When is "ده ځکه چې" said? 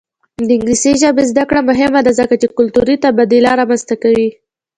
2.05-2.47